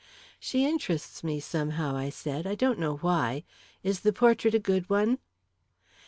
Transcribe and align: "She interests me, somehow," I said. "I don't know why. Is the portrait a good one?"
"She 0.39 0.65
interests 0.65 1.23
me, 1.23 1.39
somehow," 1.39 1.95
I 1.95 2.09
said. 2.09 2.47
"I 2.47 2.55
don't 2.55 2.79
know 2.79 2.95
why. 2.97 3.43
Is 3.83 3.99
the 3.99 4.11
portrait 4.11 4.55
a 4.55 4.57
good 4.59 4.89
one?" 4.89 5.19